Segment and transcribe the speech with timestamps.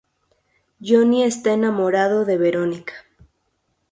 [0.81, 3.05] Johnny está enamorado de Verónica.